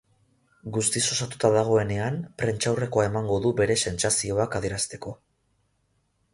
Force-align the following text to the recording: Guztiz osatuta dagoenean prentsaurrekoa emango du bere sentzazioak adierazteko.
Guztiz 0.77 1.01
osatuta 1.15 1.51
dagoenean 1.55 2.17
prentsaurrekoa 2.43 3.07
emango 3.11 3.39
du 3.47 3.55
bere 3.63 3.79
sentzazioak 3.87 4.61
adierazteko. 4.63 5.17